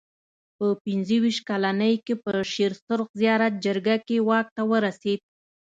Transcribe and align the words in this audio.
په 0.57 0.67
پنځه 0.83 1.15
ویشت 1.23 1.41
کلنۍ 1.49 1.93
کې 2.05 2.15
په 2.23 2.31
شېر 2.51 2.73
سرخ 2.85 3.07
زیارت 3.21 3.53
جرګه 3.65 3.95
کې 4.07 4.17
واک 4.27 4.47
ته 4.55 4.61
ورسېد. 4.71 5.19